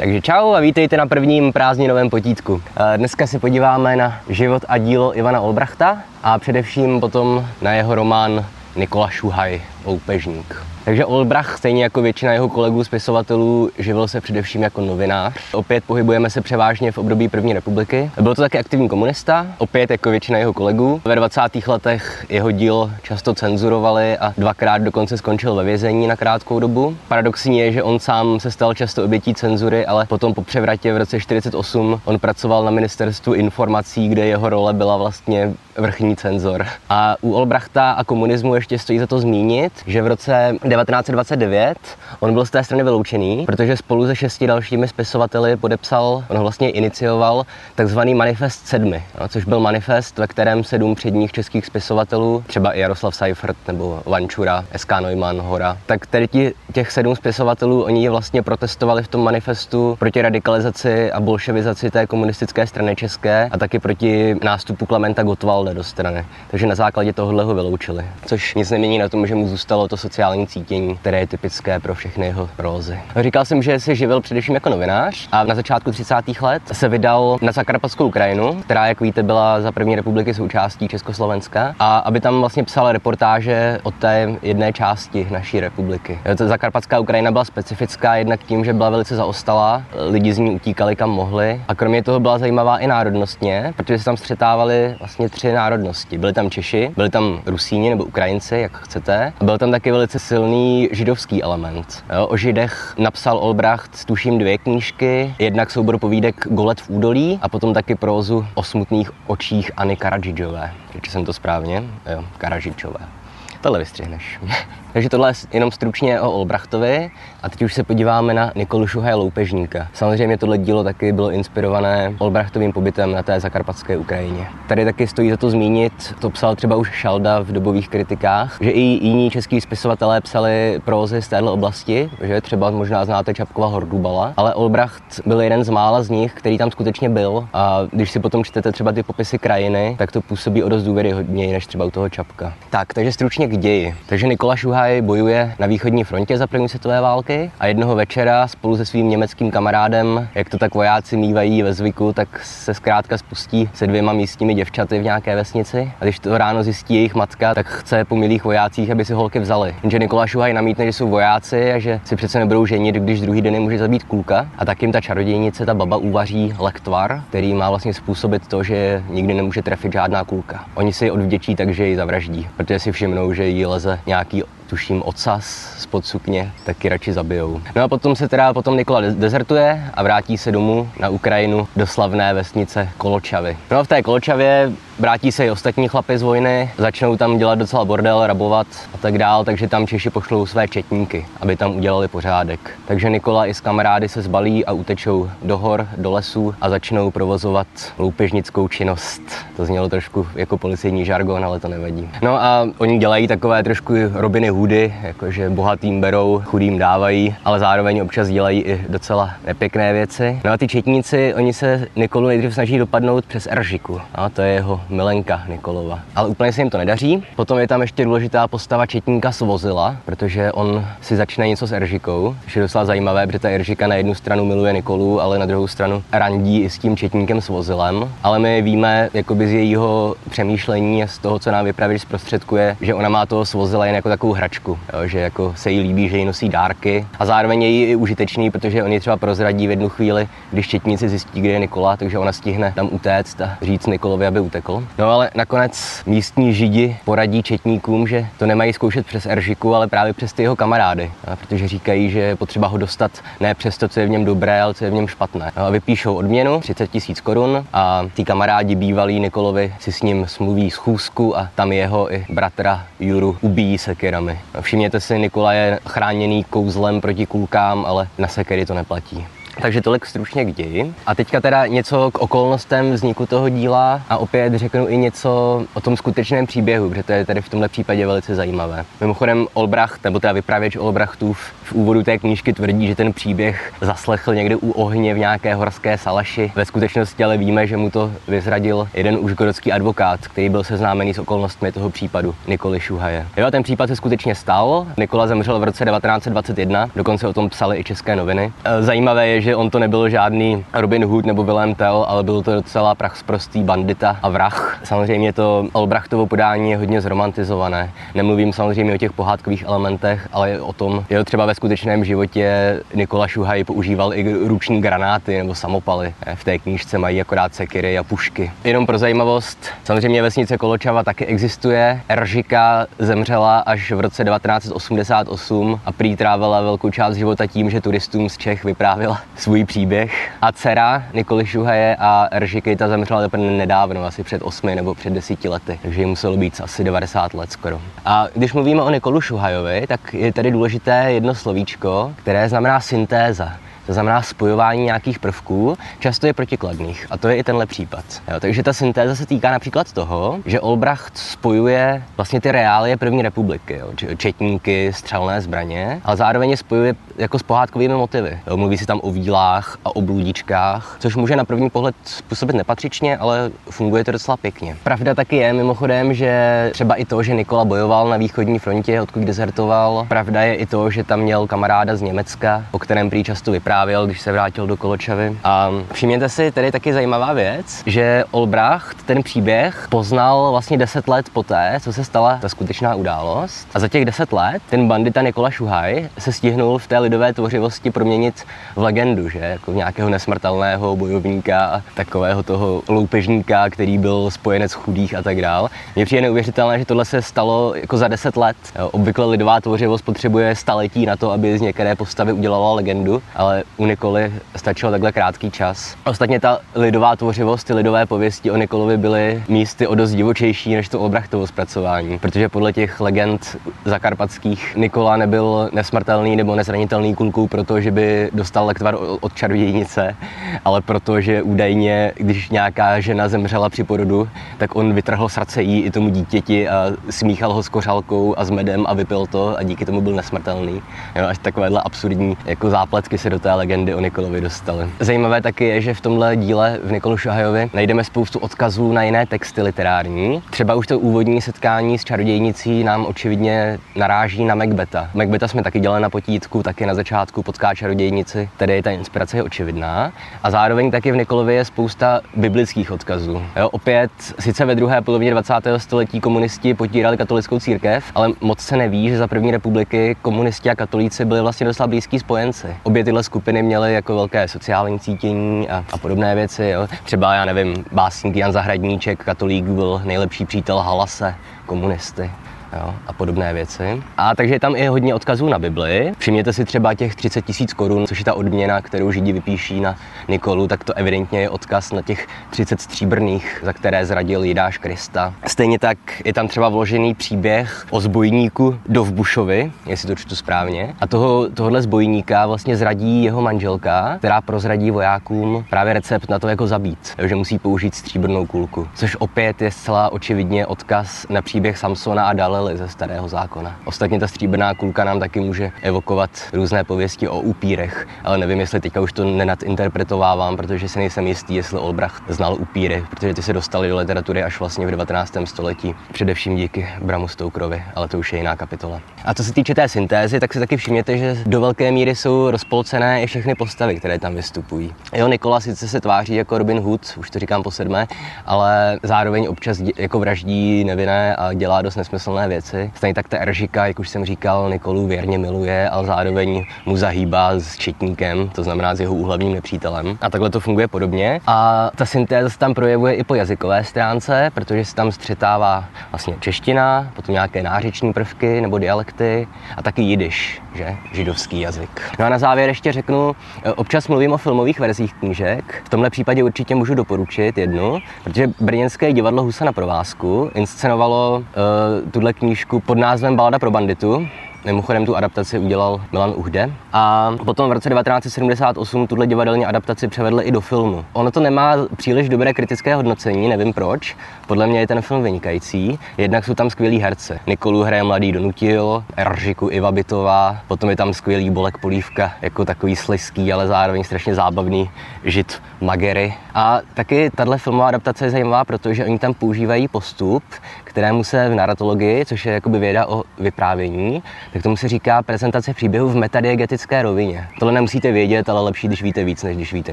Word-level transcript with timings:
Takže 0.00 0.20
čau 0.20 0.52
a 0.52 0.60
vítejte 0.60 0.96
na 0.96 1.06
prvním 1.06 1.52
prázdninovém 1.52 2.10
potítku. 2.10 2.62
Eh, 2.76 2.98
dneska 2.98 3.26
se 3.26 3.38
podíváme 3.38 3.96
na 3.96 4.20
život 4.28 4.64
a 4.68 4.78
dílo 4.78 5.18
Ivana 5.18 5.40
Olbrachta 5.40 5.98
a 6.22 6.38
především 6.38 7.00
potom 7.00 7.46
na 7.62 7.72
jeho 7.72 7.94
román 7.94 8.46
Nikola 8.76 9.10
Šuhaj, 9.10 9.60
Loupežník. 9.84 10.62
Takže 10.84 11.04
Olbrach, 11.04 11.58
stejně 11.58 11.82
jako 11.82 12.02
většina 12.02 12.32
jeho 12.32 12.48
kolegů 12.48 12.84
spisovatelů, 12.84 13.70
živil 13.78 14.08
se 14.08 14.20
především 14.20 14.62
jako 14.62 14.80
novinář. 14.80 15.34
Opět 15.52 15.84
pohybujeme 15.84 16.30
se 16.30 16.40
převážně 16.40 16.92
v 16.92 16.98
období 16.98 17.28
první 17.28 17.52
republiky. 17.52 18.10
Byl 18.20 18.34
to 18.34 18.42
také 18.42 18.58
aktivní 18.58 18.88
komunista, 18.88 19.46
opět 19.58 19.90
jako 19.90 20.10
většina 20.10 20.38
jeho 20.38 20.52
kolegů. 20.52 21.00
Ve 21.04 21.14
20. 21.14 21.40
letech 21.66 22.26
jeho 22.28 22.50
díl 22.50 22.90
často 23.02 23.34
cenzurovali 23.34 24.18
a 24.18 24.32
dvakrát 24.38 24.78
dokonce 24.78 25.16
skončil 25.16 25.54
ve 25.54 25.64
vězení 25.64 26.06
na 26.06 26.16
krátkou 26.16 26.60
dobu. 26.60 26.96
Paradoxní 27.08 27.58
je, 27.58 27.72
že 27.72 27.82
on 27.82 27.98
sám 27.98 28.40
se 28.40 28.50
stal 28.50 28.74
často 28.74 29.04
obětí 29.04 29.34
cenzury, 29.34 29.86
ale 29.86 30.06
potom 30.06 30.34
po 30.34 30.42
převratě 30.42 30.92
v 30.92 30.96
roce 30.96 31.20
48 31.20 32.00
on 32.04 32.18
pracoval 32.18 32.64
na 32.64 32.70
ministerstvu 32.70 33.34
informací, 33.34 34.08
kde 34.08 34.26
jeho 34.26 34.48
role 34.48 34.72
byla 34.72 34.96
vlastně 34.96 35.52
vrchní 35.78 36.16
cenzor. 36.16 36.66
A 36.88 37.16
u 37.20 37.32
Olbrachta 37.32 37.92
a 37.92 38.04
komunismu 38.04 38.54
ještě 38.54 38.78
stojí 38.78 38.98
za 38.98 39.06
to 39.06 39.18
zmínit, 39.18 39.72
že 39.86 40.02
v 40.02 40.06
roce 40.06 40.54
1929 40.84 41.78
on 42.20 42.32
byl 42.32 42.46
z 42.46 42.50
té 42.50 42.64
strany 42.64 42.82
vyloučený, 42.82 43.46
protože 43.46 43.76
spolu 43.76 44.06
se 44.06 44.16
šesti 44.16 44.46
dalšími 44.46 44.88
spisovateli 44.88 45.56
podepsal, 45.56 46.24
on 46.28 46.38
vlastně 46.38 46.70
inicioval 46.70 47.46
takzvaný 47.74 48.14
manifest 48.14 48.66
sedmi, 48.66 49.04
no, 49.20 49.28
což 49.28 49.44
byl 49.44 49.60
manifest, 49.60 50.18
ve 50.18 50.26
kterém 50.26 50.64
sedm 50.64 50.94
předních 50.94 51.32
českých 51.32 51.66
spisovatelů, 51.66 52.44
třeba 52.46 52.72
i 52.72 52.80
Jaroslav 52.80 53.14
Seifert 53.14 53.56
nebo 53.66 54.02
Vančura, 54.06 54.64
S.K. 54.72 55.00
Neumann, 55.00 55.40
Hora, 55.40 55.76
tak 55.86 56.06
tedy 56.06 56.52
těch 56.72 56.90
sedm 56.90 57.16
spisovatelů, 57.16 57.82
oni 57.82 58.08
vlastně 58.08 58.42
protestovali 58.42 59.02
v 59.02 59.08
tom 59.08 59.24
manifestu 59.24 59.96
proti 59.98 60.22
radikalizaci 60.22 61.12
a 61.12 61.20
bolševizaci 61.20 61.90
té 61.90 62.06
komunistické 62.06 62.66
strany 62.66 62.96
české 62.96 63.48
a 63.52 63.58
taky 63.58 63.78
proti 63.78 64.36
nástupu 64.42 64.86
Klementa 64.86 65.22
Gottwalda 65.22 65.72
do 65.72 65.84
strany. 65.84 66.26
Takže 66.50 66.66
na 66.66 66.74
základě 66.74 67.12
tohohle 67.12 67.44
ho 67.44 67.54
vyloučili, 67.54 68.04
což 68.26 68.54
nic 68.54 68.70
nemění 68.70 68.98
na 68.98 69.08
tom, 69.08 69.26
že 69.26 69.34
mu 69.34 69.48
zůstalo 69.48 69.88
to 69.88 69.96
sociální 69.96 70.46
cítění, 70.60 70.96
které 70.96 71.20
je 71.20 71.26
typické 71.26 71.80
pro 71.80 71.94
všechny 71.94 72.26
jeho 72.26 72.48
prózy. 72.56 72.98
Říkal 73.16 73.44
jsem, 73.44 73.62
že 73.62 73.80
se 73.80 73.94
živil 73.94 74.20
především 74.20 74.54
jako 74.54 74.68
novinář 74.68 75.28
a 75.32 75.44
na 75.44 75.54
začátku 75.54 75.92
30. 75.92 76.14
let 76.40 76.62
se 76.72 76.88
vydal 76.88 77.38
na 77.42 77.52
Zakarpatskou 77.52 78.06
Ukrajinu, 78.06 78.62
která, 78.62 78.86
jak 78.86 79.00
víte, 79.00 79.22
byla 79.22 79.60
za 79.60 79.72
první 79.72 79.96
republiky 79.96 80.34
součástí 80.34 80.88
Československa, 80.88 81.74
a 81.78 81.98
aby 81.98 82.20
tam 82.20 82.40
vlastně 82.40 82.64
psal 82.64 82.92
reportáže 82.92 83.78
o 83.82 83.90
té 83.90 84.28
jedné 84.42 84.72
části 84.72 85.26
naší 85.30 85.60
republiky. 85.60 86.18
Zakarpatská 86.36 87.00
Ukrajina 87.00 87.30
byla 87.30 87.44
specifická 87.44 88.16
jednak 88.16 88.40
tím, 88.40 88.64
že 88.64 88.72
byla 88.72 88.90
velice 88.90 89.16
zaostalá, 89.16 89.82
lidi 90.10 90.32
z 90.32 90.38
ní 90.38 90.50
utíkali 90.50 90.96
kam 90.96 91.10
mohli 91.10 91.60
a 91.68 91.74
kromě 91.74 92.02
toho 92.02 92.20
byla 92.20 92.38
zajímavá 92.38 92.78
i 92.78 92.86
národnostně, 92.86 93.74
protože 93.76 93.98
se 93.98 94.04
tam 94.04 94.16
střetávali 94.16 94.94
vlastně 94.98 95.28
tři 95.28 95.52
národnosti. 95.52 96.18
Byli 96.18 96.32
tam 96.32 96.50
Češi, 96.50 96.90
byli 96.96 97.10
tam 97.10 97.40
Rusíni 97.46 97.90
nebo 97.90 98.04
Ukrajinci, 98.04 98.56
jak 98.56 98.76
chcete, 98.76 99.32
a 99.40 99.44
byl 99.44 99.58
tam 99.58 99.70
taky 99.70 99.92
velice 99.92 100.18
silný 100.18 100.49
židovský 100.92 101.42
element. 101.42 102.04
Jo, 102.16 102.26
o 102.26 102.36
židech 102.36 102.94
napsal 102.98 103.38
Olbracht, 103.38 104.04
tuším, 104.04 104.38
dvě 104.38 104.58
knížky, 104.58 105.34
jednak 105.38 105.70
soubor 105.70 105.98
povídek 105.98 106.46
Golet 106.50 106.80
v 106.80 106.90
údolí 106.90 107.38
a 107.42 107.48
potom 107.48 107.74
taky 107.74 107.94
prózu 107.94 108.46
o 108.54 108.62
smutných 108.62 109.10
očích 109.26 109.70
Anny 109.76 109.96
Karadžidžové. 109.96 110.72
Řekl 110.92 111.10
jsem 111.10 111.24
to 111.24 111.32
správně? 111.32 111.82
Jo, 112.12 112.24
Karadžičové. 112.38 113.19
Tohle 113.60 113.78
vystřihneš. 113.78 114.40
Takže 114.92 115.08
tohle 115.08 115.28
je 115.28 115.34
jenom 115.52 115.70
stručně 115.70 116.20
o 116.20 116.32
Olbrachtovi 116.32 117.10
a 117.42 117.48
teď 117.48 117.62
už 117.62 117.74
se 117.74 117.84
podíváme 117.84 118.34
na 118.34 118.52
Nikolu 118.54 118.86
Šuhaje 118.86 119.14
Loupežníka. 119.14 119.88
Samozřejmě 119.92 120.38
tohle 120.38 120.58
dílo 120.58 120.84
taky 120.84 121.12
bylo 121.12 121.30
inspirované 121.30 122.14
Olbrachtovým 122.18 122.72
pobytem 122.72 123.12
na 123.12 123.22
té 123.22 123.40
zakarpatské 123.40 123.96
Ukrajině. 123.96 124.46
Tady 124.68 124.84
taky 124.84 125.06
stojí 125.06 125.30
za 125.30 125.36
to 125.36 125.50
zmínit, 125.50 125.92
to 126.20 126.30
psal 126.30 126.56
třeba 126.56 126.76
už 126.76 126.90
Šalda 126.90 127.40
v 127.40 127.52
dobových 127.52 127.88
kritikách, 127.88 128.58
že 128.60 128.70
i 128.70 128.80
jiní 128.80 129.30
český 129.30 129.60
spisovatelé 129.60 130.20
psali 130.20 130.80
prózy 130.84 131.22
z 131.22 131.28
téhle 131.28 131.50
oblasti, 131.50 132.10
že 132.22 132.40
třeba 132.40 132.70
možná 132.70 133.04
znáte 133.04 133.34
Čapkova 133.34 133.66
Hordubala, 133.66 134.34
ale 134.36 134.54
Olbracht 134.54 135.20
byl 135.26 135.40
jeden 135.40 135.64
z 135.64 135.68
mála 135.68 136.02
z 136.02 136.10
nich, 136.10 136.32
který 136.32 136.58
tam 136.58 136.70
skutečně 136.70 137.08
byl 137.08 137.48
a 137.52 137.80
když 137.92 138.10
si 138.10 138.20
potom 138.20 138.44
čtete 138.44 138.72
třeba 138.72 138.92
ty 138.92 139.02
popisy 139.02 139.38
krajiny, 139.38 139.94
tak 139.98 140.12
to 140.12 140.20
působí 140.20 140.62
o 140.62 140.68
dost 140.68 140.82
důvěryhodněji 140.82 141.52
než 141.52 141.66
třeba 141.66 141.84
u 141.84 141.90
toho 141.90 142.08
Čapka. 142.08 142.52
Tak, 142.70 142.94
takže 142.94 143.12
stručně 143.12 143.49
k 143.50 143.58
ději. 143.58 143.94
Takže 144.06 144.26
Nikola 144.26 144.56
Šuhaj 144.56 145.02
bojuje 145.02 145.54
na 145.58 145.66
východní 145.66 146.04
frontě 146.04 146.38
za 146.38 146.46
první 146.46 146.68
světové 146.68 147.00
války 147.00 147.50
a 147.60 147.66
jednoho 147.66 147.94
večera 147.94 148.48
spolu 148.48 148.76
se 148.76 148.86
svým 148.86 149.08
německým 149.08 149.50
kamarádem, 149.50 150.28
jak 150.34 150.48
to 150.48 150.58
tak 150.58 150.74
vojáci 150.74 151.16
mývají 151.16 151.62
ve 151.62 151.72
zvyku, 151.72 152.12
tak 152.12 152.40
se 152.44 152.74
zkrátka 152.74 153.18
spustí 153.18 153.68
se 153.74 153.86
dvěma 153.86 154.12
místními 154.12 154.54
děvčaty 154.54 154.98
v 154.98 155.02
nějaké 155.02 155.36
vesnici. 155.36 155.92
A 156.00 156.04
když 156.04 156.18
to 156.18 156.38
ráno 156.38 156.62
zjistí 156.62 156.94
jejich 156.94 157.14
matka, 157.14 157.54
tak 157.54 157.66
chce 157.66 158.04
po 158.04 158.16
milých 158.16 158.44
vojácích, 158.44 158.90
aby 158.90 159.04
si 159.04 159.12
holky 159.12 159.38
vzali. 159.38 159.74
Jenže 159.82 159.98
Nikola 159.98 160.26
Šuhaj 160.26 160.52
namítne, 160.52 160.86
že 160.86 160.92
jsou 160.92 161.08
vojáci 161.08 161.72
a 161.72 161.78
že 161.78 162.00
si 162.04 162.16
přece 162.16 162.38
nebudou 162.38 162.66
ženit, 162.66 162.94
když 162.94 163.20
druhý 163.20 163.42
den 163.42 163.60
může 163.60 163.78
zabít 163.78 164.04
kluka. 164.04 164.48
A 164.58 164.64
tak 164.64 164.82
jim 164.82 164.92
ta 164.92 165.00
čarodějnice, 165.00 165.66
ta 165.66 165.74
baba 165.74 165.96
uvaří 165.96 166.54
lektvar, 166.58 167.22
který 167.28 167.54
má 167.54 167.68
vlastně 167.70 167.94
způsobit 167.94 168.46
to, 168.46 168.62
že 168.62 169.02
nikdy 169.10 169.34
nemůže 169.34 169.62
trefit 169.62 169.92
žádná 169.92 170.24
kulka. 170.24 170.64
Oni 170.74 170.92
si 170.92 171.04
ji 171.04 171.10
odvděčí, 171.10 171.56
takže 171.56 171.86
ji 171.86 171.96
zavraždí, 171.96 172.48
protože 172.56 172.78
si 172.78 172.92
všimnou, 172.92 173.32
že 173.32 173.39
jí 173.48 173.66
leze 173.66 174.00
nějaký 174.06 174.42
tuším 174.66 175.02
ocas 175.02 175.74
spod 175.78 176.06
sukně, 176.06 176.52
taky 176.64 176.88
radši 176.88 177.12
zabijou. 177.12 177.60
No 177.76 177.82
a 177.82 177.88
potom 177.88 178.16
se 178.16 178.28
teda 178.28 178.54
potom 178.54 178.76
Nikola 178.76 179.00
dezertuje 179.00 179.90
a 179.94 180.02
vrátí 180.02 180.38
se 180.38 180.52
domů 180.52 180.90
na 181.00 181.08
Ukrajinu 181.08 181.68
do 181.76 181.86
slavné 181.86 182.34
vesnice 182.34 182.88
Koločavy. 182.96 183.56
No 183.70 183.78
a 183.78 183.84
v 183.84 183.88
té 183.88 184.02
Koločavě 184.02 184.72
vrátí 185.00 185.32
se 185.32 185.46
i 185.46 185.50
ostatní 185.50 185.88
chlapy 185.88 186.18
z 186.18 186.22
vojny, 186.22 186.70
začnou 186.78 187.16
tam 187.16 187.38
dělat 187.38 187.58
docela 187.58 187.84
bordel, 187.84 188.26
rabovat 188.26 188.66
a 188.94 188.98
tak 188.98 189.18
dál, 189.18 189.44
takže 189.44 189.68
tam 189.68 189.86
Češi 189.86 190.10
pošlou 190.10 190.46
své 190.46 190.68
četníky, 190.68 191.26
aby 191.40 191.56
tam 191.56 191.76
udělali 191.76 192.08
pořádek. 192.08 192.70
Takže 192.86 193.10
Nikola 193.10 193.46
i 193.46 193.54
s 193.54 193.60
kamarády 193.60 194.08
se 194.08 194.22
zbalí 194.22 194.66
a 194.66 194.72
utečou 194.72 195.30
do 195.42 195.58
hor, 195.58 195.88
do 195.96 196.10
lesů 196.10 196.54
a 196.60 196.68
začnou 196.68 197.10
provozovat 197.10 197.66
loupežnickou 197.98 198.68
činnost. 198.68 199.22
To 199.56 199.66
znělo 199.66 199.88
trošku 199.88 200.26
jako 200.34 200.58
policejní 200.58 201.04
žargon, 201.04 201.44
ale 201.44 201.60
to 201.60 201.68
nevadí. 201.68 202.08
No 202.22 202.42
a 202.42 202.68
oni 202.78 202.98
dělají 202.98 203.28
takové 203.28 203.62
trošku 203.62 203.94
Robiny 204.12 204.48
Hoody, 204.48 204.94
jakože 205.02 205.50
bohatým 205.50 206.00
berou, 206.00 206.42
chudým 206.44 206.78
dávají, 206.78 207.34
ale 207.44 207.58
zároveň 207.58 208.00
občas 208.00 208.28
dělají 208.28 208.62
i 208.62 208.84
docela 208.88 209.30
nepěkné 209.46 209.92
věci. 209.92 210.40
No 210.44 210.52
a 210.52 210.56
ty 210.56 210.68
četníci, 210.68 211.34
oni 211.34 211.52
se 211.52 211.86
Nikolu 211.96 212.26
nejdřív 212.26 212.54
snaží 212.54 212.78
dopadnout 212.78 213.26
přes 213.26 213.48
Eržiku. 213.50 214.00
A 214.14 214.28
to 214.28 214.42
je 214.42 214.52
jeho 214.52 214.80
milenka 214.90 215.42
Nikolova. 215.48 215.98
Ale 216.16 216.28
úplně 216.28 216.52
se 216.52 216.60
jim 216.60 216.70
to 216.70 216.78
nedaří. 216.78 217.24
Potom 217.36 217.58
je 217.58 217.68
tam 217.68 217.80
ještě 217.80 218.04
důležitá 218.04 218.48
postava 218.48 218.86
četníka 218.86 219.32
Svozila, 219.32 219.96
protože 220.04 220.52
on 220.52 220.84
si 221.00 221.16
začne 221.16 221.48
něco 221.48 221.66
s 221.66 221.72
Eržikou, 221.72 222.36
což 222.44 222.56
je 222.56 222.62
docela 222.62 222.84
zajímavé, 222.84 223.26
protože 223.26 223.38
ta 223.38 223.48
Eržika 223.48 223.86
na 223.86 223.94
jednu 223.94 224.14
stranu 224.14 224.44
miluje 224.44 224.72
Nikolu, 224.72 225.20
ale 225.20 225.38
na 225.38 225.46
druhou 225.46 225.66
stranu 225.66 226.02
randí 226.12 226.60
i 226.62 226.70
s 226.70 226.78
tím 226.78 226.96
četníkem 226.96 227.40
Svozilem. 227.40 228.08
Ale 228.22 228.38
my 228.38 228.62
víme 228.62 229.08
jakoby 229.14 229.48
z 229.48 229.52
jejího 229.52 230.14
přemýšlení 230.30 231.02
a 231.02 231.06
z 231.06 231.18
toho, 231.18 231.38
co 231.38 231.50
nám 231.50 231.64
vypravěč 231.64 232.02
zprostředkuje, 232.02 232.76
že 232.80 232.94
ona 232.94 233.08
má 233.08 233.26
toho 233.26 233.44
Svozila 233.44 233.86
jen 233.86 233.94
jako 233.94 234.08
takovou 234.08 234.32
hračku, 234.32 234.78
jo, 234.92 235.06
že 235.06 235.18
jako 235.18 235.52
se 235.56 235.70
jí 235.70 235.80
líbí, 235.80 236.08
že 236.08 236.18
jí 236.18 236.24
nosí 236.24 236.48
dárky 236.48 237.06
a 237.18 237.26
zároveň 237.26 237.62
je 237.62 237.68
jí 237.68 237.84
i 237.84 237.96
užitečný, 237.96 238.50
protože 238.50 238.84
oni 238.84 239.00
třeba 239.00 239.16
prozradí 239.16 239.66
v 239.66 239.70
jednu 239.70 239.88
chvíli, 239.88 240.28
když 240.52 240.68
četníci 240.68 241.08
zjistí, 241.08 241.40
kde 241.40 241.48
je 241.48 241.58
Nikola, 241.58 241.96
takže 241.96 242.18
ona 242.18 242.32
stihne 242.32 242.72
tam 242.76 242.88
utéct 242.92 243.40
a 243.40 243.58
říct 243.62 243.86
Nikolovi, 243.86 244.26
aby 244.26 244.40
utekl. 244.40 244.79
No 244.98 245.10
ale 245.10 245.30
nakonec 245.34 246.02
místní 246.06 246.54
židi 246.54 246.96
poradí 247.04 247.42
četníkům, 247.42 248.06
že 248.06 248.26
to 248.38 248.46
nemají 248.46 248.72
zkoušet 248.72 249.06
přes 249.06 249.26
Eržiku, 249.26 249.74
ale 249.74 249.88
právě 249.88 250.12
přes 250.12 250.32
ty 250.32 250.42
jeho 250.42 250.56
kamarády, 250.56 251.10
protože 251.40 251.68
říkají, 251.68 252.10
že 252.10 252.20
je 252.20 252.36
potřeba 252.36 252.68
ho 252.68 252.78
dostat 252.78 253.10
ne 253.40 253.54
přes 253.54 253.78
to, 253.78 253.88
co 253.88 254.00
je 254.00 254.06
v 254.06 254.10
něm 254.10 254.24
dobré, 254.24 254.62
ale 254.62 254.74
co 254.74 254.84
je 254.84 254.90
v 254.90 254.94
něm 254.94 255.08
špatné. 255.08 255.52
No, 255.56 255.66
a 255.66 255.70
vypíšou 255.70 256.14
odměnu 256.14 256.60
30 256.60 256.90
tisíc 256.90 257.20
korun 257.20 257.66
a 257.72 258.06
ty 258.14 258.24
kamarádi 258.24 258.74
bývalí 258.74 259.20
Nikolovi 259.20 259.74
si 259.80 259.92
s 259.92 260.02
ním 260.02 260.26
smluví 260.26 260.70
schůzku 260.70 261.38
a 261.38 261.48
tam 261.54 261.72
jeho 261.72 262.14
i 262.14 262.26
bratra 262.28 262.86
Juru 263.00 263.36
ubíjí 263.40 263.78
sekirami. 263.78 264.40
No, 264.54 264.62
všimněte 264.62 265.00
si, 265.00 265.18
Nikola 265.18 265.52
je 265.52 265.80
chráněný 265.86 266.44
kouzlem 266.44 267.00
proti 267.00 267.26
kulkám, 267.26 267.84
ale 267.86 268.08
na 268.18 268.28
sekery 268.28 268.66
to 268.66 268.74
neplatí. 268.74 269.26
Takže 269.62 269.80
tolik 269.80 270.06
stručně 270.06 270.44
k 270.44 270.54
ději. 270.54 270.94
A 271.06 271.14
teďka 271.14 271.40
teda 271.40 271.66
něco 271.66 272.10
k 272.10 272.18
okolnostem 272.18 272.92
vzniku 272.92 273.26
toho 273.26 273.48
díla 273.48 274.02
a 274.08 274.18
opět 274.18 274.54
řeknu 274.54 274.88
i 274.88 274.96
něco 274.96 275.62
o 275.74 275.80
tom 275.80 275.96
skutečném 275.96 276.46
příběhu, 276.46 276.88
protože 276.88 277.02
to 277.02 277.12
je 277.12 277.26
tady 277.26 277.42
v 277.42 277.48
tomhle 277.48 277.68
případě 277.68 278.06
velice 278.06 278.34
zajímavé. 278.34 278.84
Mimochodem 279.00 279.46
Olbracht, 279.54 280.04
nebo 280.04 280.20
teda 280.20 280.32
vypravěč 280.32 280.76
Olbrachtův 280.76 281.38
v 281.62 281.72
úvodu 281.72 282.02
té 282.02 282.18
knížky 282.18 282.52
tvrdí, 282.52 282.86
že 282.86 282.94
ten 282.94 283.12
příběh 283.12 283.72
zaslechl 283.80 284.34
někde 284.34 284.56
u 284.56 284.70
ohně 284.70 285.14
v 285.14 285.18
nějaké 285.18 285.54
horské 285.54 285.98
salaši. 285.98 286.52
Ve 286.54 286.64
skutečnosti 286.64 287.24
ale 287.24 287.36
víme, 287.36 287.66
že 287.66 287.76
mu 287.76 287.90
to 287.90 288.12
vyzradil 288.28 288.88
jeden 288.94 289.18
užgorodský 289.20 289.72
advokát, 289.72 290.20
který 290.28 290.48
byl 290.48 290.64
seznámený 290.64 291.14
s 291.14 291.18
okolnostmi 291.18 291.72
toho 291.72 291.90
případu, 291.90 292.34
Nikoli 292.46 292.80
Šuhaje. 292.80 293.26
Jo, 293.36 293.50
ten 293.50 293.62
případ 293.62 293.86
se 293.86 293.96
skutečně 293.96 294.34
stal. 294.34 294.86
Nikola 294.96 295.26
zemřel 295.26 295.58
v 295.58 295.64
roce 295.64 295.84
1921, 295.84 296.86
dokonce 296.96 297.28
o 297.28 297.32
tom 297.32 297.48
psali 297.48 297.78
i 297.78 297.84
české 297.84 298.16
noviny. 298.16 298.52
E, 298.64 298.82
zajímavé 298.82 299.28
je, 299.28 299.39
je, 299.39 299.39
že 299.40 299.56
on 299.56 299.70
to 299.70 299.78
nebyl 299.78 300.08
žádný 300.08 300.64
Robin 300.72 301.04
Hood 301.04 301.26
nebo 301.26 301.44
Willem 301.44 301.74
Tell, 301.74 302.04
ale 302.08 302.22
byl 302.22 302.42
to 302.42 302.54
docela 302.54 302.96
prostý 303.26 303.62
bandita 303.62 304.16
a 304.22 304.28
vrah. 304.28 304.80
Samozřejmě 304.84 305.32
to 305.32 305.66
Olbrachtovo 305.72 306.26
podání 306.26 306.70
je 306.70 306.76
hodně 306.76 307.00
zromantizované. 307.00 307.90
Nemluvím 308.14 308.52
samozřejmě 308.52 308.94
o 308.94 308.96
těch 308.96 309.12
pohádkových 309.12 309.64
elementech, 309.66 310.28
ale 310.32 310.60
o 310.60 310.72
tom, 310.72 311.04
že 311.10 311.24
třeba 311.24 311.46
ve 311.46 311.54
skutečném 311.54 312.04
životě 312.04 312.80
Nikola 312.94 313.28
Šuhaj 313.28 313.64
používal 313.64 314.14
i 314.14 314.34
ruční 314.46 314.80
granáty 314.80 315.38
nebo 315.38 315.54
samopaly. 315.54 316.14
V 316.34 316.44
té 316.44 316.58
knížce 316.58 316.98
mají 316.98 317.20
akorát 317.20 317.54
sekiry 317.54 317.98
a 317.98 318.02
pušky. 318.02 318.50
Jenom 318.64 318.86
pro 318.86 318.98
zajímavost, 318.98 319.66
samozřejmě 319.84 320.22
vesnice 320.22 320.58
Koločava 320.58 321.02
taky 321.02 321.26
existuje. 321.26 322.00
Eržika 322.08 322.86
zemřela 322.98 323.58
až 323.58 323.92
v 323.92 324.00
roce 324.00 324.24
1988 324.24 325.80
a 325.84 325.92
prý 325.92 326.16
trávila 326.16 326.60
velkou 326.60 326.90
část 326.90 327.14
života 327.14 327.46
tím, 327.46 327.70
že 327.70 327.80
turistům 327.80 328.28
z 328.28 328.38
Čech 328.38 328.64
vyprávěla 328.64 329.20
svůj 329.36 329.64
příběh. 329.64 330.30
A 330.42 330.52
dcera 330.52 331.04
Nikoli 331.14 331.46
Šuhaje 331.46 331.96
a 331.98 332.28
Eržiky 332.30 332.76
ta 332.76 332.88
zemřela 332.88 333.20
teprve 333.20 333.42
nedávno, 333.42 334.04
asi 334.04 334.22
před 334.22 334.42
8 334.42 334.74
nebo 334.74 334.94
před 334.94 335.12
10 335.12 335.44
lety, 335.44 335.78
takže 335.82 336.00
jí 336.00 336.06
muselo 336.06 336.36
být 336.36 336.60
asi 336.64 336.84
90 336.84 337.34
let 337.34 337.52
skoro. 337.52 337.80
A 338.04 338.26
když 338.34 338.52
mluvíme 338.52 338.82
o 338.82 338.90
Nikolu 338.90 339.20
Šuhajovi, 339.20 339.86
tak 339.86 340.14
je 340.14 340.32
tady 340.32 340.50
důležité 340.50 341.12
jedno 341.12 341.34
slovíčko, 341.34 342.12
které 342.16 342.48
znamená 342.48 342.80
syntéza 342.80 343.52
to 343.86 343.92
znamená 343.92 344.22
spojování 344.22 344.84
nějakých 344.84 345.18
prvků, 345.18 345.78
často 345.98 346.26
je 346.26 346.32
protikladných. 346.32 347.06
A 347.10 347.18
to 347.18 347.28
je 347.28 347.36
i 347.36 347.44
tenhle 347.44 347.66
případ. 347.66 348.04
Jo, 348.28 348.40
takže 348.40 348.62
ta 348.62 348.72
syntéza 348.72 349.14
se 349.14 349.26
týká 349.26 349.50
například 349.50 349.92
toho, 349.92 350.38
že 350.46 350.60
Olbracht 350.60 351.18
spojuje 351.18 352.02
vlastně 352.16 352.40
ty 352.40 352.52
reálie 352.52 352.96
první 352.96 353.22
republiky, 353.22 353.76
jo, 353.76 353.88
četníky, 354.16 354.92
střelné 354.94 355.40
zbraně, 355.40 356.00
ale 356.04 356.16
zároveň 356.16 356.50
je 356.50 356.56
spojuje 356.56 356.94
jako 357.18 357.38
s 357.38 357.42
pohádkovými 357.42 357.94
motivy. 357.94 358.38
Jo, 358.46 358.56
mluví 358.56 358.78
si 358.78 358.86
tam 358.86 359.00
o 359.02 359.10
vílách 359.10 359.78
a 359.84 359.96
o 359.96 360.00
bludičkách, 360.00 360.96
což 360.98 361.16
může 361.16 361.36
na 361.36 361.44
první 361.44 361.70
pohled 361.70 361.94
způsobit 362.04 362.56
nepatřičně, 362.56 363.16
ale 363.16 363.50
funguje 363.70 364.04
to 364.04 364.12
docela 364.12 364.36
pěkně. 364.36 364.76
Pravda 364.82 365.14
taky 365.14 365.36
je 365.36 365.52
mimochodem, 365.52 366.14
že 366.14 366.70
třeba 366.72 366.94
i 366.94 367.04
to, 367.04 367.22
že 367.22 367.34
Nikola 367.34 367.64
bojoval 367.64 368.08
na 368.08 368.16
východní 368.16 368.58
frontě, 368.58 369.00
odkud 369.00 369.22
dezertoval, 369.22 370.06
pravda 370.08 370.42
je 370.42 370.54
i 370.54 370.66
to, 370.66 370.90
že 370.90 371.04
tam 371.04 371.20
měl 371.20 371.46
kamaráda 371.46 371.96
z 371.96 372.02
Německa, 372.02 372.64
o 372.70 372.78
kterém 372.78 373.10
prý 373.10 373.24
často 373.24 373.52
vyprávěl 373.52 373.69
vyprávěl, 373.70 374.06
když 374.06 374.20
se 374.20 374.32
vrátil 374.32 374.66
do 374.66 374.76
Koločavy. 374.76 375.36
A 375.44 375.70
všimněte 375.92 376.28
si, 376.28 376.52
tady 376.52 376.72
taky 376.72 376.92
zajímavá 376.92 377.32
věc, 377.32 377.82
že 377.86 378.24
Olbracht 378.30 379.02
ten 379.06 379.22
příběh 379.22 379.86
poznal 379.90 380.50
vlastně 380.50 380.76
10 380.76 381.08
let 381.08 381.26
poté, 381.32 381.78
co 381.82 381.92
se 381.92 382.04
stala 382.04 382.38
ta 382.40 382.48
skutečná 382.48 382.94
událost. 382.94 383.68
A 383.74 383.78
za 383.78 383.88
těch 383.88 384.04
10 384.04 384.32
let 384.32 384.62
ten 384.70 384.88
bandita 384.88 385.22
Nikola 385.22 385.50
Šuhaj 385.50 386.08
se 386.18 386.32
stihnul 386.32 386.78
v 386.78 386.86
té 386.86 386.98
lidové 386.98 387.32
tvořivosti 387.32 387.90
proměnit 387.90 388.44
v 388.76 388.82
legendu, 388.82 389.28
že 389.28 389.38
jako 389.38 389.72
nějakého 389.72 390.10
nesmrtelného 390.10 390.96
bojovníka 390.96 391.82
takového 391.94 392.42
toho 392.42 392.82
loupežníka, 392.88 393.70
který 393.70 393.98
byl 393.98 394.30
spojenec 394.30 394.72
chudých 394.72 395.14
a 395.14 395.22
tak 395.22 395.40
dál. 395.40 395.68
Mně 395.96 396.04
přijde 396.04 396.22
neuvěřitelné, 396.22 396.78
že 396.78 396.84
tohle 396.84 397.04
se 397.04 397.22
stalo 397.22 397.74
jako 397.74 397.96
za 397.96 398.08
10 398.08 398.36
let. 398.36 398.56
Obvykle 398.90 399.26
lidová 399.26 399.60
tvořivost 399.60 400.04
potřebuje 400.04 400.56
staletí 400.56 401.06
na 401.06 401.16
to, 401.16 401.30
aby 401.32 401.58
z 401.58 401.60
některé 401.60 401.96
postavy 401.96 402.32
udělala 402.32 402.74
legendu, 402.74 403.22
ale 403.36 403.59
u 403.76 403.86
Nikoly 403.86 404.32
stačil 404.56 404.90
takhle 404.90 405.12
krátký 405.12 405.50
čas. 405.50 405.96
Ostatně 406.04 406.40
ta 406.40 406.58
lidová 406.74 407.16
tvořivost, 407.16 407.66
ty 407.66 407.74
lidové 407.74 408.06
pověsti 408.06 408.50
o 408.50 408.56
Nikolovi 408.56 408.96
byly 408.96 409.42
místy 409.48 409.86
o 409.86 409.94
dost 409.94 410.10
divočejší 410.10 410.74
než 410.74 410.88
to 410.88 411.00
Olbrachtovo 411.00 411.46
zpracování, 411.46 412.18
protože 412.18 412.48
podle 412.48 412.72
těch 412.72 413.00
legend 413.00 413.56
zakarpatských 413.84 414.76
Nikola 414.76 415.16
nebyl 415.16 415.70
nesmrtelný 415.72 416.36
nebo 416.36 416.54
nezranitelný 416.54 417.14
kulkou 417.14 417.48
proto, 417.48 417.80
že 417.80 417.90
by 417.90 418.30
dostal 418.32 418.66
lektvar 418.66 418.96
od 419.20 419.34
čarodějnice, 419.34 420.16
ale 420.64 420.80
proto, 420.80 421.20
že 421.20 421.42
údajně, 421.42 422.12
když 422.16 422.50
nějaká 422.50 423.00
žena 423.00 423.28
zemřela 423.28 423.68
při 423.68 423.84
porodu, 423.84 424.28
tak 424.58 424.76
on 424.76 424.92
vytrhl 424.92 425.28
srdce 425.28 425.62
jí 425.62 425.82
i 425.82 425.90
tomu 425.90 426.08
dítěti 426.08 426.68
a 426.68 426.92
smíchal 427.10 427.52
ho 427.52 427.62
s 427.62 427.68
kořálkou 427.68 428.34
a 428.38 428.44
s 428.44 428.50
medem 428.50 428.84
a 428.86 428.94
vypil 428.94 429.26
to 429.26 429.58
a 429.58 429.62
díky 429.62 429.86
tomu 429.86 430.00
byl 430.00 430.12
nesmrtelný. 430.12 430.82
Jo, 431.16 431.26
až 431.26 431.38
takovéhle 431.38 431.82
absurdní 431.84 432.36
jako 432.44 432.70
zápletky 432.70 433.18
se 433.18 433.30
do 433.30 433.38
té 433.38 433.49
legendy 433.54 433.94
o 433.94 434.00
Nikolovi 434.00 434.40
dostali. 434.40 434.88
Zajímavé 435.00 435.40
taky 435.40 435.64
je, 435.64 435.80
že 435.80 435.94
v 435.94 436.00
tomhle 436.00 436.36
díle 436.36 436.78
v 436.82 436.92
Nikolu 436.92 437.16
Šahajovi 437.16 437.70
najdeme 437.74 438.04
spoustu 438.04 438.38
odkazů 438.38 438.92
na 438.92 439.02
jiné 439.02 439.26
texty 439.26 439.62
literární. 439.62 440.42
Třeba 440.50 440.74
už 440.74 440.86
to 440.86 440.98
úvodní 440.98 441.40
setkání 441.40 441.98
s 441.98 442.04
čarodějnicí 442.04 442.84
nám 442.84 443.06
očividně 443.06 443.78
naráží 443.96 444.44
na 444.44 444.54
Macbeta. 444.54 445.10
Macbeta 445.14 445.48
jsme 445.48 445.62
taky 445.62 445.80
dělali 445.80 446.02
na 446.02 446.10
potítku, 446.10 446.62
taky 446.62 446.86
na 446.86 446.94
začátku 446.94 447.42
potká 447.42 447.74
čarodějnici, 447.74 448.48
tedy 448.56 448.82
ta 448.82 448.90
inspirace 448.90 449.36
je 449.36 449.42
očividná. 449.42 450.12
A 450.42 450.50
zároveň 450.50 450.90
taky 450.90 451.12
v 451.12 451.16
Nikolovi 451.16 451.54
je 451.54 451.64
spousta 451.64 452.20
biblických 452.36 452.92
odkazů. 452.92 453.42
Jo, 453.56 453.68
opět, 453.68 454.10
sice 454.38 454.64
ve 454.64 454.74
druhé 454.74 455.00
polovině 455.00 455.30
20. 455.30 455.54
století 455.76 456.20
komunisti 456.20 456.74
potírali 456.74 457.16
katolickou 457.16 457.60
církev, 457.60 458.04
ale 458.14 458.28
moc 458.40 458.60
se 458.60 458.76
neví, 458.76 459.08
že 459.08 459.18
za 459.18 459.26
první 459.26 459.50
republiky 459.50 460.16
komunisti 460.22 460.70
a 460.70 460.74
katolíci 460.74 461.24
byli 461.24 461.40
vlastně 461.40 461.66
docela 461.66 461.86
blízký 461.86 462.18
spojenci. 462.18 462.66
Obě 462.82 463.04
tyhle 463.04 463.22
skupiny 463.22 463.39
skupiny 463.40 463.62
měly 463.62 463.94
jako 463.94 464.14
velké 464.14 464.48
sociální 464.48 465.00
cítění 465.00 465.68
a, 465.68 465.84
a 465.92 465.98
podobné 465.98 466.34
věci. 466.34 466.64
Jo. 466.64 466.88
Třeba, 467.04 467.34
já 467.34 467.44
nevím, 467.44 467.84
básník 467.92 468.36
Jan 468.36 468.52
Zahradníček, 468.52 469.24
katolík, 469.24 469.64
byl 469.64 470.02
nejlepší 470.04 470.44
přítel 470.44 470.78
Halase, 470.78 471.34
komunisty 471.66 472.30
jo, 472.72 472.94
a 473.06 473.12
podobné 473.12 473.52
věci. 473.52 474.02
A 474.16 474.34
takže 474.34 474.54
je 474.54 474.60
tam 474.60 474.76
i 474.76 474.86
hodně 474.86 475.14
odkazů 475.14 475.48
na 475.48 475.58
Bibli. 475.58 476.12
Všimněte 476.18 476.52
si 476.52 476.64
třeba 476.64 476.94
těch 476.94 477.14
30 477.14 477.44
tisíc 477.44 477.72
korun, 477.72 478.06
což 478.06 478.18
je 478.18 478.24
ta 478.24 478.34
odměna, 478.34 478.80
kterou 478.80 479.12
Židi 479.12 479.32
vypíší 479.32 479.80
na 479.80 479.96
Nikolu, 480.28 480.68
tak 480.68 480.84
to 480.84 480.92
evidentně 480.92 481.40
je 481.40 481.50
odkaz 481.50 481.92
na 481.92 482.02
těch 482.02 482.26
30 482.50 482.80
stříbrných, 482.80 483.60
za 483.64 483.72
které 483.72 484.06
zradil 484.06 484.42
Jidáš 484.42 484.78
Krista. 484.78 485.34
Stejně 485.46 485.78
tak 485.78 485.98
je 486.24 486.32
tam 486.32 486.48
třeba 486.48 486.68
vložený 486.68 487.14
příběh 487.14 487.86
o 487.90 488.00
zbojníku 488.00 488.78
Dovbušovi, 488.88 489.72
jestli 489.86 490.08
to 490.08 490.14
čtu 490.14 490.36
správně. 490.36 490.94
A 491.00 491.06
toho, 491.06 491.48
tohohle 491.50 491.82
zbojníka 491.82 492.46
vlastně 492.46 492.76
zradí 492.76 493.24
jeho 493.24 493.42
manželka, 493.42 494.16
která 494.18 494.40
prozradí 494.40 494.90
vojákům 494.90 495.64
právě 495.70 495.92
recept 495.92 496.30
na 496.30 496.38
to, 496.38 496.48
jako 496.48 496.66
zabít, 496.66 497.14
že 497.26 497.34
musí 497.34 497.58
použít 497.58 497.94
stříbrnou 497.94 498.46
kulku. 498.46 498.88
Což 498.94 499.16
opět 499.18 499.62
je 499.62 499.70
zcela 499.70 500.12
očividně 500.12 500.66
odkaz 500.66 501.26
na 501.30 501.42
příběh 501.42 501.78
Samsona 501.78 502.28
a 502.28 502.32
Dale 502.32 502.59
Lely 502.60 502.76
ze 502.76 502.88
starého 502.88 503.28
zákona. 503.28 503.76
Ostatně 503.84 504.20
ta 504.20 504.28
stříbrná 504.28 504.74
kulka 504.74 505.04
nám 505.04 505.20
taky 505.20 505.40
může 505.40 505.72
evokovat 505.82 506.30
různé 506.52 506.84
pověsti 506.84 507.28
o 507.28 507.40
upírech, 507.40 508.08
ale 508.24 508.38
nevím, 508.38 508.60
jestli 508.60 508.80
teďka 508.80 509.00
už 509.00 509.12
to 509.12 509.24
nenadinterpretovávám, 509.24 510.56
protože 510.56 510.88
si 510.88 510.98
nejsem 510.98 511.26
jistý, 511.26 511.54
jestli 511.54 511.78
Olbracht 511.78 512.22
znal 512.28 512.54
upíry, 512.54 513.04
protože 513.10 513.34
ty 513.34 513.42
se 513.42 513.52
dostaly 513.52 513.88
do 513.88 513.96
literatury 513.96 514.42
až 514.42 514.60
vlastně 514.60 514.86
v 514.86 514.90
19. 514.90 515.36
století, 515.44 515.94
především 516.12 516.56
díky 516.56 516.88
Bramu 517.02 517.28
Stokerovi, 517.28 517.84
ale 517.94 518.08
to 518.08 518.18
už 518.18 518.32
je 518.32 518.38
jiná 518.38 518.56
kapitola. 518.56 519.00
A 519.24 519.34
co 519.34 519.44
se 519.44 519.52
týče 519.52 519.74
té 519.74 519.88
syntézy, 519.88 520.40
tak 520.40 520.52
si 520.52 520.58
taky 520.58 520.76
všimněte, 520.76 521.18
že 521.18 521.36
do 521.46 521.60
velké 521.60 521.90
míry 521.90 522.14
jsou 522.14 522.50
rozpolcené 522.50 523.22
i 523.22 523.26
všechny 523.26 523.54
postavy, 523.54 523.96
které 523.96 524.18
tam 524.18 524.34
vystupují. 524.34 524.94
Jo, 525.12 525.28
Nikola 525.28 525.60
sice 525.60 525.88
se 525.88 526.00
tváří 526.00 526.34
jako 526.34 526.58
Robin 526.58 526.80
Hood, 526.80 527.14
už 527.16 527.30
to 527.30 527.38
říkám 527.38 527.62
po 527.62 527.70
sedmé, 527.70 528.06
ale 528.46 528.98
zároveň 529.02 529.46
občas 529.48 529.78
jako 529.96 530.18
vraždí 530.18 530.84
nevinné 530.84 531.36
a 531.36 531.52
dělá 531.52 531.82
dost 531.82 531.96
nesmyslné 531.96 532.48
věci. 532.50 532.90
Stejně 532.94 533.14
tak 533.14 533.28
ta 533.28 533.38
Eržika, 533.38 533.86
jak 533.86 533.98
už 533.98 534.08
jsem 534.08 534.24
říkal, 534.24 534.70
Nikolu 534.70 535.06
věrně 535.06 535.38
miluje, 535.38 535.88
ale 535.88 536.06
zároveň 536.06 536.64
mu 536.86 536.96
zahýbá 536.96 537.50
s 537.52 537.76
četníkem, 537.76 538.48
to 538.48 538.62
znamená 538.62 538.94
s 538.94 539.00
jeho 539.00 539.14
úhlavním 539.14 539.52
nepřítelem. 539.54 540.18
A 540.20 540.30
takhle 540.30 540.50
to 540.50 540.60
funguje 540.60 540.88
podobně. 540.88 541.40
A 541.46 541.90
ta 541.96 542.06
syntéza 542.06 542.50
tam 542.58 542.74
projevuje 542.74 543.14
i 543.14 543.24
po 543.24 543.34
jazykové 543.34 543.84
stránce, 543.84 544.50
protože 544.54 544.84
se 544.84 544.94
tam 544.94 545.12
střetává 545.12 545.84
vlastně 546.12 546.36
čeština, 546.40 547.10
potom 547.16 547.32
nějaké 547.32 547.62
nářeční 547.62 548.12
prvky 548.12 548.60
nebo 548.60 548.78
dialekty 548.78 549.48
a 549.76 549.82
taky 549.82 550.02
jidiš, 550.02 550.62
že? 550.74 550.96
Židovský 551.12 551.60
jazyk. 551.60 552.00
No 552.18 552.26
a 552.26 552.28
na 552.28 552.38
závěr 552.38 552.68
ještě 552.68 552.92
řeknu, 552.92 553.36
občas 553.76 554.08
mluvím 554.08 554.32
o 554.32 554.36
filmových 554.38 554.80
verzích 554.80 555.14
knížek. 555.14 555.82
V 555.84 555.88
tomhle 555.88 556.10
případě 556.10 556.42
určitě 556.42 556.74
můžu 556.74 556.94
doporučit 556.94 557.58
jednu, 557.58 557.98
protože 558.24 558.46
brněnské 558.60 559.12
divadlo 559.12 559.42
Husa 559.42 559.64
na 559.64 559.72
provázku 559.72 560.50
inscenovalo 560.54 561.38
uh, 561.38 562.10
tuhle 562.10 562.32
knížku 562.40 562.80
pod 562.80 562.98
názvem 562.98 563.36
Balada 563.36 563.58
pro 563.58 563.70
banditu. 563.70 564.28
Mimochodem 564.64 565.06
tu 565.06 565.16
adaptaci 565.16 565.58
udělal 565.58 566.00
Milan 566.12 566.32
Uhde. 566.36 566.70
A 566.92 567.32
potom 567.44 567.68
v 567.68 567.72
roce 567.72 567.90
1978 567.90 569.06
tuhle 569.06 569.26
divadelní 569.26 569.66
adaptaci 569.66 570.08
převedli 570.08 570.44
i 570.44 570.52
do 570.52 570.60
filmu. 570.60 571.04
Ono 571.12 571.30
to 571.30 571.40
nemá 571.40 571.76
příliš 571.96 572.28
dobré 572.28 572.54
kritické 572.54 572.94
hodnocení, 572.94 573.48
nevím 573.48 573.72
proč. 573.72 574.16
Podle 574.46 574.66
mě 574.66 574.80
je 574.80 574.86
ten 574.86 575.02
film 575.02 575.22
vynikající. 575.22 575.98
Jednak 576.18 576.44
jsou 576.44 576.54
tam 576.54 576.70
skvělí 576.70 576.98
herce. 576.98 577.40
Nikolu 577.46 577.82
hraje 577.82 578.02
mladý 578.02 578.32
Donutil, 578.32 579.04
Eržiku 579.16 579.68
Iva 579.70 579.92
Bitová, 579.92 580.56
potom 580.68 580.90
je 580.90 580.96
tam 580.96 581.14
skvělý 581.14 581.50
Bolek 581.50 581.78
Polívka, 581.78 582.32
jako 582.42 582.64
takový 582.64 582.96
slizký, 582.96 583.52
ale 583.52 583.66
zároveň 583.66 584.04
strašně 584.04 584.34
zábavný 584.34 584.90
žid 585.24 585.62
Magery. 585.80 586.34
A 586.54 586.80
taky 586.94 587.30
tahle 587.34 587.58
filmová 587.58 587.88
adaptace 587.88 588.24
je 588.24 588.30
zajímavá, 588.30 588.64
protože 588.64 589.04
oni 589.04 589.18
tam 589.18 589.34
používají 589.34 589.88
postup, 589.88 590.42
kterému 590.90 591.24
se 591.24 591.48
v 591.48 591.54
narratologii, 591.54 592.24
což 592.24 592.46
je 592.46 592.52
jakoby 592.52 592.78
věda 592.78 593.06
o 593.06 593.22
vyprávění, 593.38 594.22
tak 594.52 594.62
tomu 594.62 594.76
se 594.76 594.88
říká 594.88 595.22
prezentace 595.22 595.74
příběhu 595.74 596.08
v 596.08 596.16
metadiegetické 596.16 597.02
rovině. 597.02 597.48
Tohle 597.58 597.72
nemusíte 597.72 598.12
vědět, 598.12 598.48
ale 598.48 598.60
lepší, 598.60 598.88
když 598.88 599.02
víte 599.02 599.24
víc, 599.24 599.42
než 599.42 599.56
když 599.56 599.72
víte 599.72 599.92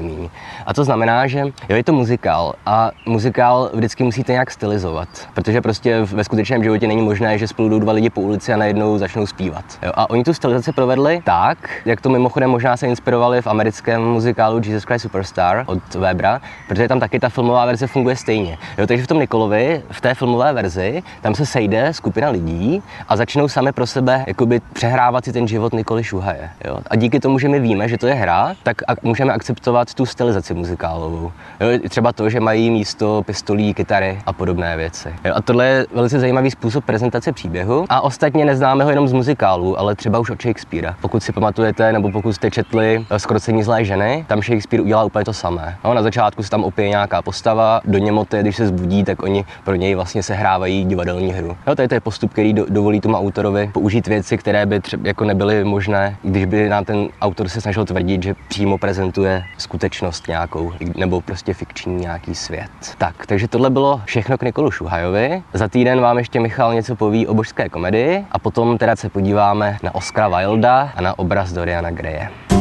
méně. 0.00 0.28
A 0.66 0.74
to 0.74 0.84
znamená, 0.84 1.26
že 1.26 1.38
jo, 1.38 1.76
je 1.76 1.84
to 1.84 1.92
muzikál 1.92 2.54
a 2.66 2.90
muzikál 3.06 3.70
vždycky 3.74 4.04
musíte 4.04 4.32
nějak 4.32 4.50
stylizovat, 4.50 5.08
protože 5.34 5.60
prostě 5.60 6.00
ve 6.00 6.24
skutečném 6.24 6.64
životě 6.64 6.86
není 6.86 7.02
možné, 7.02 7.38
že 7.38 7.48
spolu 7.48 7.68
jdou 7.68 7.78
dva 7.78 7.92
lidi 7.92 8.10
po 8.10 8.20
ulici 8.20 8.52
a 8.52 8.56
najednou 8.56 8.98
začnou 8.98 9.26
zpívat. 9.26 9.64
Jo, 9.82 9.92
a 9.94 10.10
oni 10.10 10.24
tu 10.24 10.34
stylizaci 10.34 10.72
provedli 10.72 11.20
tak, 11.24 11.58
jak 11.84 12.00
to 12.00 12.08
mimochodem 12.08 12.50
možná 12.50 12.76
se 12.76 12.86
inspirovali 12.86 13.42
v 13.42 13.46
americkém 13.46 14.02
muzikálu 14.02 14.60
Jesus 14.64 14.84
Christ 14.84 15.02
Superstar 15.02 15.64
od 15.66 15.94
Webera, 15.94 16.40
protože 16.68 16.88
tam 16.88 17.00
taky 17.00 17.20
ta 17.20 17.28
filmová 17.28 17.64
verze 17.64 17.86
funguje 17.86 18.16
stejně. 18.16 18.58
Jo, 18.78 18.86
takže 18.86 19.04
v 19.04 19.06
tom 19.06 19.18
Nikolovi, 19.18 19.82
v 19.90 20.00
té 20.00 20.14
filmové 20.14 20.52
verzi, 20.52 20.87
tam 21.20 21.34
se 21.34 21.46
sejde 21.46 21.92
skupina 21.92 22.28
lidí 22.30 22.82
a 23.08 23.16
začnou 23.16 23.48
sami 23.48 23.72
pro 23.72 23.86
sebe 23.86 24.24
jakoby 24.26 24.60
přehrávat 24.72 25.24
si 25.24 25.32
ten 25.32 25.48
život 25.48 25.72
Nikoli 25.72 26.04
Šuhaje. 26.04 26.50
Jo? 26.64 26.78
A 26.90 26.96
díky 26.96 27.20
tomu, 27.20 27.38
že 27.38 27.48
my 27.48 27.60
víme, 27.60 27.88
že 27.88 27.98
to 27.98 28.06
je 28.06 28.14
hra, 28.14 28.54
tak 28.62 28.76
ak- 28.82 28.98
můžeme 29.02 29.32
akceptovat 29.32 29.94
tu 29.94 30.06
stylizaci 30.06 30.54
muzikálovou. 30.54 31.32
Jo? 31.60 31.68
Třeba 31.88 32.12
to, 32.12 32.30
že 32.30 32.40
mají 32.40 32.70
místo 32.70 33.22
pistolí, 33.26 33.74
kytary 33.74 34.18
a 34.26 34.32
podobné 34.32 34.76
věci. 34.76 35.08
Jo? 35.24 35.32
A 35.36 35.42
tohle 35.42 35.66
je 35.66 35.86
velice 35.94 36.20
zajímavý 36.20 36.50
způsob 36.50 36.84
prezentace 36.84 37.32
příběhu. 37.32 37.84
A 37.88 38.00
ostatně 38.00 38.44
neznáme 38.44 38.84
ho 38.84 38.90
jenom 38.90 39.08
z 39.08 39.12
muzikálu, 39.12 39.78
ale 39.78 39.94
třeba 39.94 40.18
už 40.18 40.30
od 40.30 40.42
Shakespearea. 40.42 40.94
Pokud 41.00 41.22
si 41.22 41.32
pamatujete, 41.32 41.92
nebo 41.92 42.10
pokud 42.10 42.32
jste 42.32 42.50
četli 42.50 43.06
eh, 43.10 43.18
Skrocení 43.18 43.62
zlé 43.62 43.84
ženy, 43.84 44.24
tam 44.28 44.42
Shakespeare 44.42 44.82
udělal 44.82 45.06
úplně 45.06 45.24
to 45.24 45.32
samé. 45.32 45.76
No, 45.84 45.94
na 45.94 46.02
začátku 46.02 46.42
se 46.42 46.50
tam 46.50 46.64
opije 46.64 46.88
nějaká 46.88 47.22
postava, 47.22 47.80
do 47.84 47.98
němoty, 47.98 48.38
když 48.40 48.56
se 48.56 48.66
zbudí, 48.66 49.04
tak 49.04 49.22
oni 49.22 49.44
pro 49.64 49.74
něj 49.74 49.94
vlastně 49.94 50.22
sehrávají 50.22 50.77
divadelní 50.84 51.32
hru. 51.32 51.56
Jo, 51.66 51.74
to 51.74 51.94
je 51.94 52.00
postup, 52.00 52.32
který 52.32 52.52
do, 52.52 52.66
dovolí 52.68 53.00
tomu 53.00 53.16
autorovi 53.16 53.70
použít 53.72 54.06
věci, 54.06 54.38
které 54.38 54.66
by 54.66 54.80
třeba 54.80 55.02
jako 55.06 55.24
nebyly 55.24 55.64
možné, 55.64 56.16
když 56.22 56.44
by 56.44 56.68
nám 56.68 56.84
ten 56.84 57.08
autor 57.20 57.48
se 57.48 57.60
snažil 57.60 57.84
tvrdit, 57.84 58.22
že 58.22 58.34
přímo 58.48 58.78
prezentuje 58.78 59.42
skutečnost 59.58 60.28
nějakou, 60.28 60.72
nebo 60.96 61.20
prostě 61.20 61.54
fikční 61.54 61.96
nějaký 61.96 62.34
svět. 62.34 62.70
Tak, 62.98 63.26
takže 63.26 63.48
tohle 63.48 63.70
bylo 63.70 64.00
všechno 64.04 64.38
k 64.38 64.42
Nikolu 64.42 64.70
Šuhajovi. 64.70 65.42
Za 65.52 65.68
týden 65.68 66.00
vám 66.00 66.18
ještě 66.18 66.40
Michal 66.40 66.74
něco 66.74 66.96
poví 66.96 67.26
o 67.26 67.34
božské 67.34 67.68
komedii 67.68 68.24
a 68.32 68.38
potom 68.38 68.78
teda 68.78 68.96
se 68.96 69.08
podíváme 69.08 69.76
na 69.82 69.94
Oscara 69.94 70.28
Wilda 70.28 70.92
a 70.94 71.02
na 71.02 71.18
obraz 71.18 71.52
Doriana 71.52 71.90
Greje. 71.90 72.57